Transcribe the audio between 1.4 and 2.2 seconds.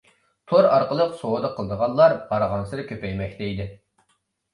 قىلىدىغانلار